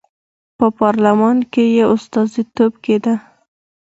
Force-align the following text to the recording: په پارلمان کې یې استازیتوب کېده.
په 0.57 0.67
پارلمان 0.79 1.37
کې 1.51 1.63
یې 1.75 1.83
استازیتوب 1.95 2.73
کېده. 2.83 3.15